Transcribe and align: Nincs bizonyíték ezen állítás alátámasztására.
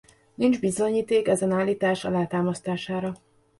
Nincs 0.35 0.59
bizonyíték 0.59 1.27
ezen 1.27 1.51
állítás 1.51 2.05
alátámasztására. 2.05 3.13